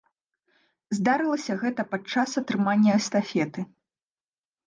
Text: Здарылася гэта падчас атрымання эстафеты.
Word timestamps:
Здарылася 0.99 1.53
гэта 1.65 1.81
падчас 1.91 2.29
атрымання 2.41 2.91
эстафеты. 3.01 3.61